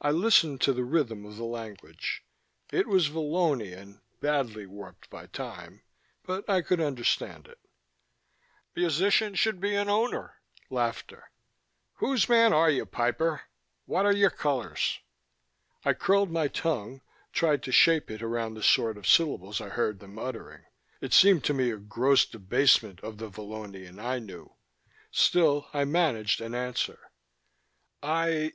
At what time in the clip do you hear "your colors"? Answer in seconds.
14.14-15.00